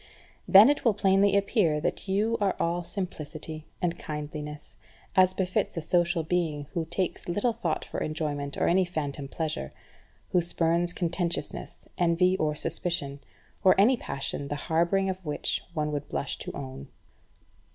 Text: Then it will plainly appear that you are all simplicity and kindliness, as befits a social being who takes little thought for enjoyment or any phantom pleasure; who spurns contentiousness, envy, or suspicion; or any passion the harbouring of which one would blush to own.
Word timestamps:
Then 0.47 0.67
it 0.71 0.83
will 0.83 0.95
plainly 0.95 1.37
appear 1.37 1.79
that 1.79 2.07
you 2.07 2.35
are 2.41 2.55
all 2.59 2.83
simplicity 2.83 3.67
and 3.83 3.99
kindliness, 3.99 4.77
as 5.15 5.35
befits 5.35 5.77
a 5.77 5.81
social 5.83 6.23
being 6.23 6.63
who 6.73 6.85
takes 6.85 7.29
little 7.29 7.53
thought 7.53 7.85
for 7.85 7.99
enjoyment 8.01 8.57
or 8.57 8.67
any 8.67 8.83
phantom 8.83 9.27
pleasure; 9.27 9.71
who 10.31 10.41
spurns 10.41 10.91
contentiousness, 10.91 11.87
envy, 11.99 12.35
or 12.37 12.55
suspicion; 12.55 13.19
or 13.63 13.79
any 13.79 13.95
passion 13.95 14.47
the 14.47 14.55
harbouring 14.55 15.07
of 15.07 15.23
which 15.23 15.61
one 15.75 15.91
would 15.91 16.09
blush 16.09 16.35
to 16.39 16.51
own. 16.53 16.87